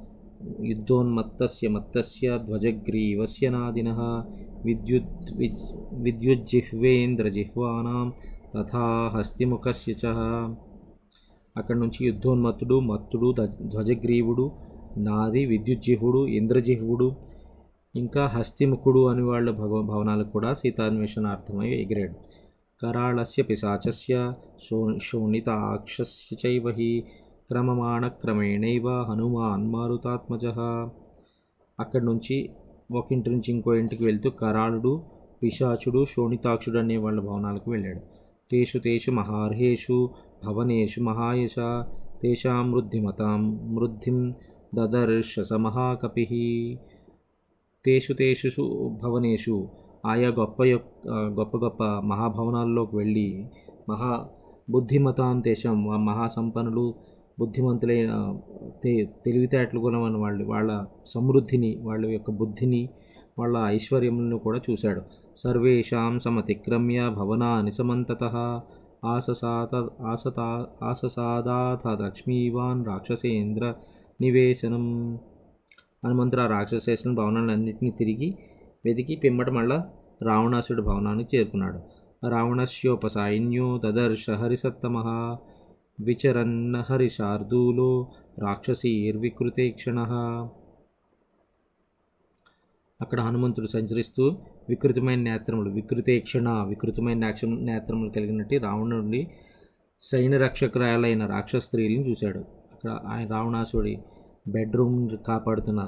యుద్ధోన్మత్తస్య 0.65 1.69
మత్తస్య 1.69 2.39
ధ్వజగ్రీవస్య 2.39 3.51
నాదిన 3.51 3.89
విద్యుత్ 4.65 5.37
విజ్ 5.37 6.03
విద్యుజ్జిహ్వేంద్రజిహ్వానాం 6.03 8.13
తథా 8.55 9.11
హస్తిముఖస్య 9.15 9.93
చ. 9.93 10.07
అక్కడి 11.57 11.79
నుంచి 11.79 12.07
యుద్ధోన్మత్తుడు 12.07 12.81
మత్తుడు 12.81 13.35
ధ్వజగ్రీవుడు 13.63 14.53
నాది 14.99 15.45
విద్యుజ్జిహ్వుడు 15.45 16.27
ఇంద్రజిహ్వుడు 16.27 17.17
ఇంకా 17.97 18.27
హస్తిముఖుడు 18.27 19.09
అని 19.09 19.23
వాళ్ళ 19.23 19.51
భగవ 19.51 19.83
భవనాలకు 19.83 20.31
కూడా 20.31 20.55
సీతాన్వేషణార్థమై 20.55 21.71
ఎగిరాడు. 21.71 22.15
కరాళస్య 22.83 23.43
పిశాచస్య 23.43 24.33
శో 24.65 24.99
శోణితాక్షస్య 25.03 26.37
చైవ 26.47 26.71
హి 26.71 27.05
క్రమమాణక్రమేణైవ 27.49 29.03
హనుమాన్ 29.03 29.67
మారుతాత్మజ. 29.67 30.47
అక్కడి 31.81 32.05
నుంచి 32.05 32.51
ఒక 32.93 33.13
ఇంటి 33.13 33.31
నుంచి 33.31 33.53
ఇంకో 33.53 33.75
ఇంటికి 33.75 34.05
వెళ్తూ 34.05 34.31
కరాళుడు 34.31 35.03
పిశాచుడు 35.43 36.05
శోణితాక్షుడు 36.05 36.79
అనే 36.79 36.97
వాళ్ళ 36.97 37.21
భవనాలకు 37.21 37.71
వెళ్ళాడు. 37.71 38.01
తేషు 38.51 38.79
తేషు 38.79 39.11
మహార్హేషు 39.11 40.11
భవనేషు 40.47 41.01
మహాయశ 41.01 41.55
తేషాం 42.23 42.73
వృద్ధిమతాం 42.73 43.75
వృద్ధిం 43.77 44.35
దదర్శ 44.75 45.41
స 45.41 45.53
మహాకపి 45.53 46.25
తేషు 47.87 48.13
తేషు 48.13 48.63
భవనేషు 49.03 49.69
ఆయా 50.07 50.29
గొప్ప 50.29 50.65
యొక్- 50.65 51.09
గొప్ప 51.09 51.57
గొప్ప 51.57 51.85
మహాభవనాల్లోకి 51.85 52.97
వెళ్ళి 52.97 53.47
మహా 53.89 54.27
బుద్ధిమతాం 54.71 55.43
దేశం 55.43 55.85
మహాసంపన్నులు 55.85 56.95
బుద్ధిమంతులైన 57.41 58.41
తె 58.85 59.05
తెలివితేటలు 59.25 59.81
గుణమైన 59.81 60.17
వాళ్ళు 60.17 60.45
వాళ్ళ 60.45 60.85
సమృద్ధిని 61.07 61.79
వాళ్ళ 61.81 62.07
యొక్క 62.07 62.31
బుద్ధిని 62.31 62.89
వాళ్ళ 63.39 63.59
ఐశ్వర్యములను 63.67 64.39
కూడా 64.39 64.61
చూశాడు. 64.71 65.03
సర్వేషాం 65.37 66.21
సమతిక్రమ్య 66.21 67.09
భవనాని 67.09 67.73
సమంతత। 67.73 68.25
ఆససాత 69.05 69.75
ఆసతా 70.03 70.67
ఆససాదాథ 70.83 72.03
లక్ష్మీవాన్ 72.03 72.87
రాక్షసేంద్ర 72.87 73.75
నివేశనం 74.21 75.15
హనుమంతుడు 76.05 76.41
ఆ 76.41 76.47
రాక్షసేశ్వరుని 76.47 77.15
భవనాలన్నింటినీ 77.15 77.91
తిరిగి 77.91 78.39
వెతికి 78.85 79.17
పిమ్మట 79.17 79.51
మళ్ళా 79.51 79.91
రావణాసుడి 80.23 80.83
భవనానికి 80.83 81.37
చేరుకున్నాడు. 81.37 81.81
రావణస్యోపసైన్యో 82.29 83.81
దదర్శ 83.85 84.31
హరిసత్తమ 84.31 84.99
విచరన్న 86.01 86.81
హరిశార్దూలో 86.81 88.09
రాక్షసీర్వికృతే 88.39 89.71
క్షణ. 89.71 89.99
అక్కడ 93.01 93.21
హనుమంతుడు 93.21 93.67
సంచరిస్తూ 93.67 94.39
వికృతమైన 94.69 95.19
నేత్రములు 95.19 95.71
వికృతేక్షణ 95.71 96.49
వికృతమైన 96.49 97.19
నేక్ష 97.19 97.45
నేత్రములు 97.45 98.11
కలిగినట్టు 98.11 98.55
రావణుడి 98.55 99.31
సైన్య 100.01 100.39
రక్షకురాలైన 100.39 101.27
రాక్షస 101.27 101.65
స్త్రీలను 101.65 102.09
చూశాడు. 102.09 102.62
అక్కడ 102.85 103.09
ఆయన 103.09 103.29
రావణాసుడి 103.29 103.93
బెడ్రూమ్ 104.49 104.97
కాపాడుతున్న 105.27 105.81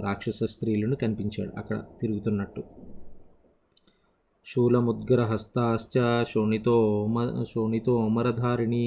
రాక్షస 0.00 0.44
స్త్రీలను 0.52 0.96
కనిపించాడు 0.96 1.52
అక్కడ 1.58 1.76
తిరుగుతున్నట్టు. 2.00 2.62
శూలముద్గరహస్తాశ్చ 4.46 5.94
శోణితో 6.24 6.76
శోణితో 7.50 7.94
అమరధారిణి 8.04 8.84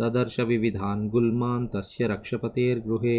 దదర్శ 0.00 0.40
వివిధాన్ 0.48 1.10
గుల్మాన్ 1.10 1.68
తస్య 1.68 2.06
రక్షపతేర్ 2.06 2.80
గృహే 2.86 3.18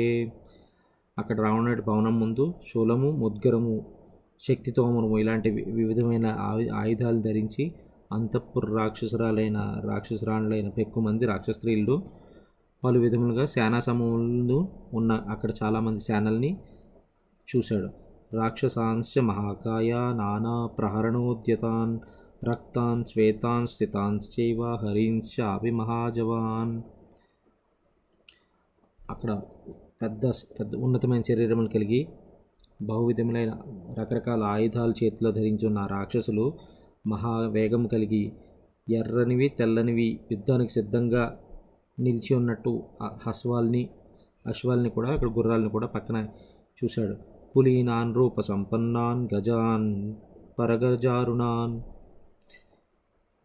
అక్కడ 1.17 1.37
రావణుడి 1.41 1.81
భవనం 1.81 2.19
ముందు 2.19 2.47
శూలము 2.67 3.11
ముద్గరము 3.17 3.75
శక్తితోమరము 4.41 5.17
ఇలాంటి 5.19 5.49
వి- 5.49 5.67
వివిధమైన 5.73 6.27
ఆయు 6.47 6.69
ఆయుధాలు 6.75 7.21
ధరించి 7.21 7.65
అంతఃపుర 8.11 8.65
రాక్షసురాలైన 8.75 9.57
రాక్షసురాణులైన 9.85 10.71
ఎక్కువ 10.77 11.03
మంది 11.03 11.25
రాక్షస్త్రీలు 11.25 11.97
పలు 12.83 12.99
విధములుగా 12.99 13.45
శానా 13.45 13.79
సమూహంలో 13.79 14.67
ఉన్న 14.93 15.11
అక్కడ 15.29 15.51
చాలామంది 15.63 15.99
శానల్ని 15.99 16.51
చూశాడు. 17.47 17.89
రాక్షసాంశ 18.33 19.19
మహాకాయ 19.19 19.91
నానా 20.13 20.55
ప్రహరణోద్యతాన్ 20.79 21.93
రక్తాన్ 22.47 23.05
శ్వేతాన్ 23.05 23.67
స్థితాంశ్చైవ 23.67 24.61
హరీంశ 24.75 25.41
అపి 25.41 25.71
మహాజవాన్ 25.71 26.73
అక్కడ 29.09 29.31
పెద్ద 30.01 30.25
పెద్ద 30.59 30.75
ఉన్నతమైన 30.75 31.21
శరీరములు 31.21 31.67
కలిగి 31.67 32.01
బహువిధములైన 32.81 33.51
రకరకాల 33.99 34.43
ఆయుధాలు 34.43 34.93
చేతిలో 35.03 35.31
ధరించి 35.31 35.67
ఉన్న 35.67 35.85
రాక్షసులు 35.85 36.45
మహావేగం 37.07 37.85
కలిగి 37.87 38.23
ఎర్రనివి 38.87 39.49
తెల్లనివి 39.49 40.19
యుద్ధానికి 40.31 40.73
సిద్ధంగా 40.73 41.23
నిలిచి 42.01 42.35
ఉన్నట్టు 42.35 42.83
హస్వాల్ని 43.27 43.89
అశ్వాల్ని 44.47 44.89
కూడా 44.89 45.09
అక్కడ 45.09 45.29
గుర్రాలని 45.29 45.69
కూడా 45.69 45.87
పక్కన 45.87 46.27
చూశాడు. 46.79 47.15
కులీనాన్ 47.53 48.15
రూప 48.15 48.41
సంపన్నాన్ 48.41 49.27
గజాన్ 49.35 50.13
పరగజారుణాన్ 50.59 51.81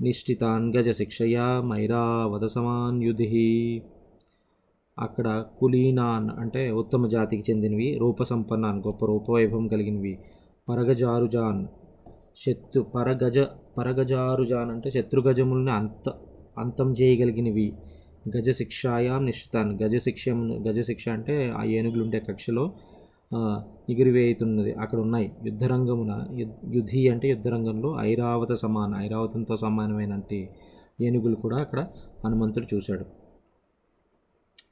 నిష్ఠితాన్ 0.02 0.76
గజ 0.76 0.88
శిక్షయా 0.90 1.60
మైరా 1.60 2.26
వదసమాన్ 2.26 3.02
యుధి 3.02 3.82
అక్కడ 4.98 5.44
కులీనాన్ 5.58 6.30
అంటే 6.30 6.70
ఉత్తమ 6.70 7.06
జాతికి 7.06 7.52
చెందినవి 7.52 7.98
రూపసంపన్నాన్ 7.98 8.78
గొప్ప 8.86 9.06
రూపవైభవం 9.06 9.66
కలిగినవి. 9.68 10.18
పరగజారుజాన్ 10.68 11.66
శత్రు 12.36 12.82
పరగజ 12.82 13.38
పరగజారుజాన్ 13.78 14.70
అంటే 14.70 14.90
శత్రుగజముల్ని 14.90 15.72
అంత 15.72 16.08
అంతం 16.58 16.92
చేయగలిగినవి. 16.92 17.68
గజ 18.36 18.50
శిక్షాయాం 18.50 19.26
నిశ్చితాన్ 19.26 19.82
గజ 19.82 19.96
శిక్ష 19.96 20.28
గజ 20.68 20.80
శిక్ష 20.80 21.08
అంటే 21.08 21.52
ఆ 21.56 21.64
ఏనుగులు 21.64 22.04
ఉండే 22.04 22.18
కక్షలో 22.18 22.72
ఎగిరివేయుతున్నది. 23.90 24.72
అక్కడ 24.72 24.98
ఉన్నాయి 24.98 25.32
యుద్ధరంగమున 25.44 26.26
యు- 26.32 26.74
యుధి 26.74 27.08
అంటే 27.08 27.28
యుద్ధరంగంలో 27.28 27.96
ఐరావత 28.00 28.52
సమాన 28.52 28.94
ఐరావతంతో 28.96 29.56
సమానమైన 29.56 30.20
ఏనుగులు 31.00 31.34
కూడా 31.34 31.56
అక్కడ 31.56 31.86
హనుమంతుడు 32.24 32.76
చూశాడు. 32.76 33.06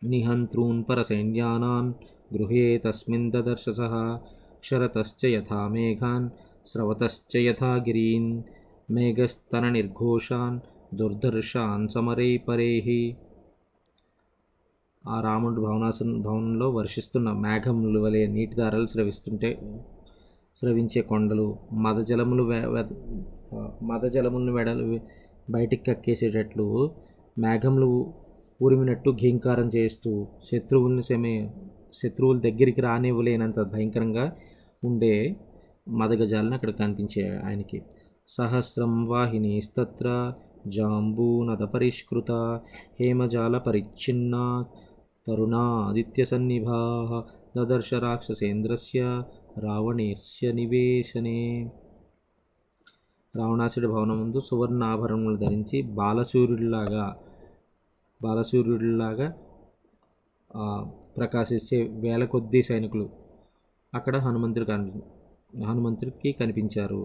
నిహంత్రూన్పర 0.07 1.03
సైన్యానాన్ 1.03 1.95
గృహే 2.37 2.79
తస్మిన్ 2.79 3.33
దదర్శ 3.33 3.69
సహ 3.71 4.19
శరతశ్చ 4.65 5.27
యథా 5.27 5.69
మేఘాన్ 5.69 6.31
స్రవతశ్చ 6.67 7.39
యథా 7.39 7.75
గిరీన్ 7.75 8.43
మేఘస్తన 8.91 9.69
నిర్ఘోషాన్ 9.69 10.61
దుర్దర్శాన్ 10.97 11.89
సమరే 11.89 12.37
పరేహి. 12.37 13.17
ఆ 15.05 15.21
రాముడు 15.21 15.61
భవనాసన 15.61 16.21
భవనంలో 16.23 16.71
వర్షిస్తున్న 16.71 17.33
మేఘములు 17.33 18.01
వలె 18.01 18.27
నీటి 18.27 18.57
దారాలు 18.57 18.87
స్రవిస్తుంటే 18.87 19.51
స్రవించే 20.57 21.03
కొండలు 21.03 21.47
మదజలములు 21.75 22.45
మదజలములను 23.85 24.53
వెడలు 24.53 24.87
బయటికి 25.51 25.85
కక్కేసేటట్లు 25.85 26.67
మేఘములు 27.39 27.89
ఊరిమినట్టు 28.63 29.11
ఘీంకారం 29.11 29.71
చేస్తూ 29.77 30.11
శత్రువుల్ని 30.45 31.03
సెమే 31.03 31.35
శత్రువుల 31.95 32.39
దగ్గరికి 32.39 32.81
రానివ్వలేనంత 32.81 33.61
భయంకరంగా 33.73 34.25
ఉండే 34.83 35.15
మదగజాలను 35.89 36.55
అక్కడ 36.55 36.71
కనిపించే 36.71 37.39
ఆయనకి. 37.45 37.79
సహస్రం 38.29 39.07
వాహినీస్తత్ర 39.07 40.07
జాంబూనద 40.67 41.63
పరిష్కృత 41.75 42.31
హేమజాల 43.01 43.59
పరిచ్ఛిన్న 43.59 44.35
తరుణాదిత్య 45.27 46.25
సన్నిభా 46.25 46.79
దదర్శ 47.57 47.95
రాక్షసేంద్రస్య 47.95 49.01
రావణేస్య 49.59 50.53
నివేశనే 50.53 51.39
రావణాసుడి 53.35 53.87
భవనం 53.87 54.21
ముందు 54.21 54.41
సువర్ణ 54.41 54.85
ఆభరణములు 54.85 55.37
ధరించి 55.37 55.83
బాలసూర్యుడిలాగా 55.83 57.07
బాలసూర్యుడిలాగా 58.23 59.29
ప్రకాశించే 61.17 61.79
వేల 62.01 62.25
కొద్దీ 62.25 62.63
సైనికులు 62.63 63.07
అక్కడ 63.93 64.17
హనుమంతుడు 64.17 64.65
కనిపి 64.65 65.03
హనుమంతుడికి 65.65 66.33
కనిపించారు. 66.33 67.03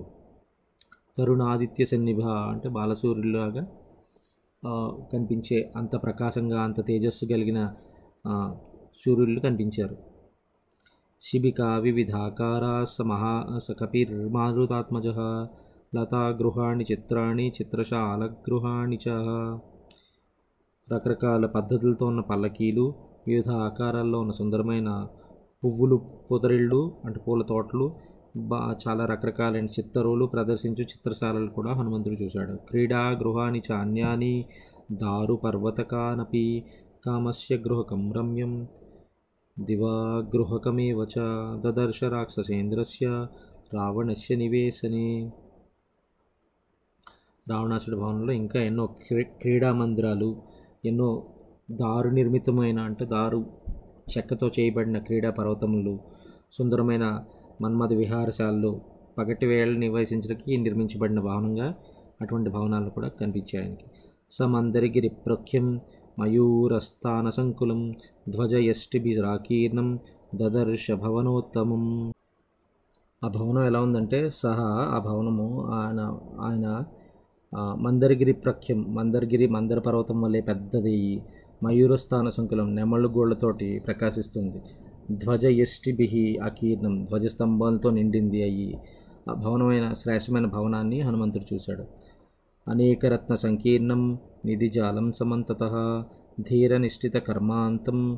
తరుణాదిత్య 1.17 1.85
సన్నిభ 1.85 2.21
అంటే 2.51 2.69
బాలసూర్యుడిలాగా 2.69 3.63
కనిపించే 5.13 5.71
అంత 5.75 5.95
ప్రకాశంగా 6.03 6.59
అంత 6.63 6.79
తేజస్సు 6.87 7.25
కలిగిన 7.25 7.59
సూర్యుళ్ళు 9.05 9.39
కనిపించారు. 9.39 9.97
శిబిక 11.21 11.61
వివిధాకారా 11.61 12.83
స 12.83 13.01
మహా 13.01 13.57
స 13.57 13.71
కపిర్మారుతాత్మజ 13.71 15.07
లతా 15.95 16.27
గృహాణి 16.27 16.85
చిత్రాణి 16.91 17.47
చిత్రశాల 17.49 18.25
గృహాణి 18.25 18.95
చ. 18.95 19.09
రకరకాల 20.93 21.45
పద్ధతులతో 21.45 22.05
ఉన్న 22.05 22.21
పల్లకీలు 22.21 22.95
వివిధ 23.27 23.49
ఆకారాల్లో 23.49 24.19
ఉన్న 24.19 24.31
సుందరమైన 24.31 25.07
పువ్వులు 25.63 25.95
పొదరిళ్ళు 26.31 26.95
అంటే 27.05 27.19
పూల 27.19 27.41
తోటలు 27.43 27.95
బా 28.37 28.75
చాలా 28.87 29.05
రకరకాలైన 29.05 29.65
చిత్తరువులు 29.65 30.25
ప్రదర్శించు 30.25 30.83
చిత్రశాలలు 30.83 31.47
కూడా 31.47 31.73
హనుమంతుడు 31.73 32.13
చూశాడు. 32.13 32.55
క్రీడా 32.55 33.09
గృహాని 33.09 33.59
చ 33.59 33.71
అన్యాని 33.71 34.45
దారు 34.91 35.33
పర్వతకానపి 35.33 36.63
కామస్య 37.03 37.55
గృహకం 37.57 38.01
రమ్యం 38.13 38.53
దివా 39.57 39.93
గృహకమేవ 40.35 41.03
చ 41.03 41.15
దదర్శ 41.59 42.03
రాక్షసేంద్రస్య 42.03 43.05
రావణస్య 43.73 44.35
నివేశనే 44.35 45.05
రావణాసుడి 47.47 47.95
భవనంలో 47.95 48.33
ఇంకా 48.33 48.59
ఎన్నో 48.61 48.85
క్రీ 49.03 49.23
క్రీడా 49.41 49.73
మందిరాలు 49.73 50.29
ఎన్నో 50.85 51.09
దారు 51.71 52.09
నిర్మితమైన 52.09 52.79
అంటే 52.79 53.05
దారు 53.05 53.39
చెక్కతో 54.11 54.47
చేయబడిన 54.47 54.99
క్రీడా 54.99 55.29
పర్వతములు 55.29 55.95
సుందరమైన 56.53 57.05
మన్మథ 57.61 57.93
విహారశాలలు 57.93 58.71
పగటి 59.17 59.45
వేళ 59.45 59.69
నివసించడానికి 59.77 60.57
నిర్మించబడిన 60.57 61.19
భవనంగా 61.19 61.69
అటువంటి 62.21 62.49
భవనాలు 62.49 62.89
కూడా 62.89 63.07
కనిపించాయి 63.19 63.63
ఆయనకి. 63.63 63.87
సమందరిగిరి 64.31 65.09
ప్రఖ్యం 65.25 65.67
మయూరస్థాన 66.19 67.29
సంకులం 67.29 67.81
ధ్వజయష్టిభిరాకీర్ణం 68.29 69.89
దదర్శ 70.35 70.91
భవనోత్తమం 70.91 71.83
ఆ 73.21 73.27
భవనం 73.27 73.63
ఎలా 73.65 73.79
ఉందంటే 73.81 74.19
సహా 74.29 74.67
ఆ 74.95 74.99
భవనము 74.99 75.47
ఆయన 75.71 76.01
ఆయన 76.39 76.65
మందరగిరి 77.75 78.33
ప్రఖ్యం 78.33 78.79
మందరగిరి 78.95 79.47
మందర 79.47 79.79
పర్వతం 79.79 80.21
వల్లే 80.21 80.41
పెద్దది. 80.41 80.97
మయూరస్థాన 81.63 82.29
సంకులం 82.29 82.75
నెమళ్ళు 82.75 83.09
గోళ్ళతోటి 83.09 83.79
ప్రకాశిస్తుంది. 83.87 84.59
ధ్వజ 85.11 85.45
యష్టిభి 85.45 86.07
అకీర్ణం 86.43 86.95
ధ్వజస్తంభాలతో 87.03 87.89
నిండింది 87.89 88.43
అయ్యి 88.43 88.69
ఆ 89.29 89.33
భవనమైన 89.33 89.93
శ్రేష్టమైన 89.93 90.45
భవనాన్ని 90.45 91.01
హనుమంతుడు 91.01 91.47
చూశాడు. 91.53 91.85
అనేకరత్న 92.67 93.35
సంకీర్ణం 93.35 94.01
నిధిజాలం 94.45 95.11
సమంతత 95.11 96.03
ధీర 96.41 96.77
నిష్ఠిత 96.77 97.13
కర్మాంతం 97.13 98.17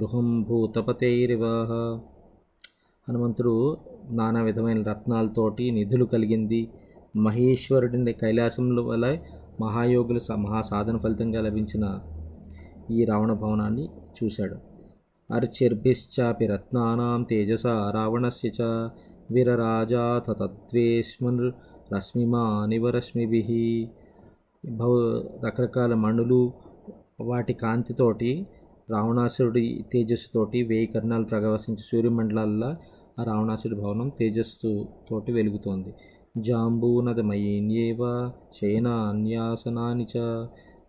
గృహం 0.00 0.42
భూతపతైరివాహ 0.42 2.00
హనుమంతుడు 3.08 3.76
నానా 4.10 4.42
విధమైన 4.42 4.82
రత్నాలతోటి 4.82 5.70
నిధులు 5.70 6.04
కలిగింది. 6.04 6.68
మహేశ్వరుడి 7.16 8.12
కైలాసంలో 8.12 8.82
వల్ల 8.82 9.18
మహాయోగుల 9.60 10.18
స- 10.18 10.32
మహాసాధన 10.32 10.96
ఫలితంగా 10.96 11.40
లభించిన 11.40 11.98
ఈ 12.90 13.04
రావణ 13.04 13.32
భవనాన్ని 13.32 13.88
చూశాడు. 14.24 14.56
అర్చిర్భిశ్చాపి 15.34 16.46
రత్నానాం 16.46 17.22
తేజస 17.22 17.66
రావణస్య 17.66 18.48
చ 18.48 18.62
వీరరాజా 19.30 20.22
తద్వేష్మన్ 20.26 21.52
రశ్మిమానివ 21.94 22.90
భౌ 24.64 24.90
భవ 24.90 25.22
రకరకాల 25.44 25.94
మణులు 25.94 26.52
వాటి 27.20 27.52
కాంతితోటి 27.52 28.46
రావణాసురుడి 28.90 29.84
తేజస్సుతోటి 29.92 30.62
వేయి 30.62 30.86
కర్ణాలు 30.86 31.24
ప్రకాశించే 31.24 31.82
సూర్యమండలాల్లో 31.82 32.70
ఆ 33.20 33.24
రావణాసుడి 33.24 33.74
భవనం 33.74 34.08
తేజస్సు 34.08 34.86
తోటి 35.10 35.32
వెలుగుతోంది. 35.32 35.94
జాంబూనదమయీన్యేవ 36.38 38.30
శయనాన్యాసనాని 38.54 40.06
చ 40.16 40.16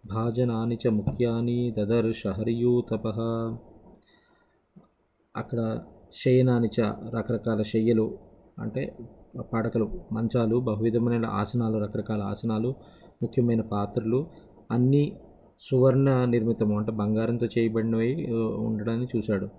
భాజనాని 0.05 0.77
చ 0.85 0.87
ముఖ్యాని 0.87 1.73
దదర్శ 1.77 2.27
హరియూతప 2.27 3.07
అక్కడ 5.35 5.79
శయనాని 6.13 6.67
చ 6.67 6.93
రకరకాల 7.15 7.61
శయ్యలు 7.61 8.17
అంటే 8.59 8.95
పడకలు 9.41 9.89
మంచాలు 10.11 10.55
బహువిధమైన 10.55 11.25
ఆసనాలు 11.25 11.77
రకరకాల 11.77 12.21
ఆసనాలు 12.21 12.73
ముఖ్యమైన 13.23 13.61
పాత్రలు 13.61 14.27
అన్నీ 14.71 15.17
సువర్ణ 15.59 16.25
నిర్మితము 16.25 16.77
అంటే 16.77 16.91
బంగారంతో 16.91 17.45
చేయబడినవి 17.45 18.31
ఉండడాన్ని 18.57 19.07
చూశాడు. 19.15 19.49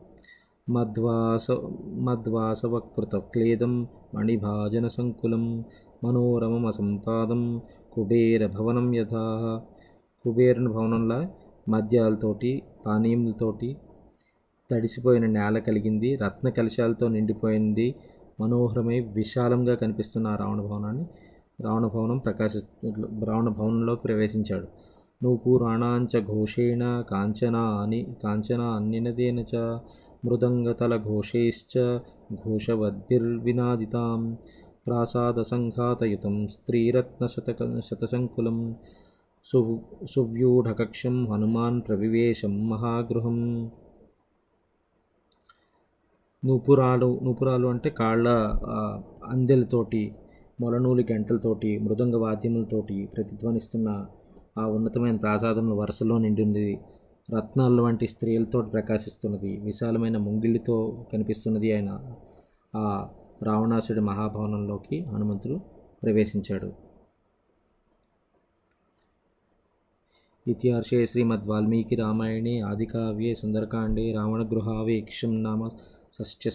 మధ్వాస 0.68 1.46
మధ్వాసవకృత 1.86 3.16
క్లేదం 3.16 3.88
మణిభాజన 4.14 4.86
సంకులం 4.88 5.64
మనోరమం 6.04 6.72
సంపాదం 6.72 7.60
కుబేర 7.92 8.46
భవనం 8.46 8.94
యథా. 8.94 9.62
కుబేరుని 10.24 10.68
భవనంలా 10.68 11.30
మద్యాలతోటి 11.68 12.62
పానీయములతోటి 12.86 13.76
తడిసిపోయిన 14.70 15.26
నేల 15.26 15.58
కలిగింది 15.58 16.16
రత్న 16.16 16.48
కలశాలతో 16.48 17.08
నిండిపోయింది 17.08 17.94
మనోహరమై 18.40 19.00
విశాలంగా 19.00 19.74
కనిపిస్తున్న 19.74 20.26
ఆ 20.26 20.36
రావణ 20.36 20.60
భవనాన్ని 20.60 21.04
రావణ 21.60 21.86
భవనం 21.86 22.18
ప్రకాశి 22.18 22.60
రావణ 23.24 23.48
భవనంలోకి 23.48 24.02
ప్రవేశించాడు. 24.02 24.66
నువ్వు 25.20 25.52
రాణాంచ 25.58 26.14
ఘోషేణ 26.26 26.82
కాంచన 27.10 27.56
అని 27.56 28.00
కాంచన 28.24 28.60
అన్యనదేన 28.78 29.44
చ 29.52 29.54
మృదంగతల 30.24 30.96
ఘోషేశ్చ 30.96 31.74
ఘోషవద్భిర్వినాదితాం 32.34 34.20
ప్రాసాద 34.86 35.40
సంఘాతయుతం 35.42 36.48
స్త్రీరత్న 36.48 37.26
శతక 37.26 37.60
శతసంకులం 37.80 38.58
సువ్యూఢకక్షం 40.12 41.16
హనుమాన్ 41.32 41.78
ప్రవివేశం 41.88 42.52
మహాగృహం. 42.68 43.38
నూపురాలు 46.44 47.20
నూపురాలు 47.22 47.66
అంటే 47.66 47.90
కాళ్ళ 47.90 48.28
అందెలతోటి 49.26 50.14
మొలనూలి 50.60 51.06
గంటలతోటి 51.12 51.78
మృదంగ 51.78 52.16
వాద్యములతోటి 52.16 53.08
ప్రతిధ్వనిస్తున్న 53.16 54.06
ఆ 54.58 54.66
ఉన్నతమైన 54.66 55.16
ప్రాసాదంలో 55.16 55.76
వరుసలో 55.76 56.18
నిండింది. 56.18 56.78
రత్నాలు 57.36 57.82
వంటి 57.82 58.06
స్త్రీలతో 58.06 58.60
ప్రకాశిస్తున్నది. 58.62 59.56
విశాలమైన 59.56 60.16
ముంగిళ్ళతో 60.16 61.06
కనిపిస్తున్నది 61.12 61.72
ఆయన. 61.72 61.90
ఆ 62.76 63.08
రావణాసుడి 63.42 64.00
మహాభవనంలోకి 64.00 65.04
హనుమంతుడు 65.04 65.60
ప్రవేశించాడు. 66.02 66.72
ఇతిహార్షే 70.46 71.06
శ్రీమద్ 71.06 71.48
వాల్మీకి 71.48 71.94
రామాయణే 71.94 72.60
ఆదికావ్యే 72.60 73.34
సుందరకాండే 73.34 74.12
రావణగృహావేక్షం 74.12 75.42
నామ 75.42 75.68
षष्ट्यः 76.22 76.54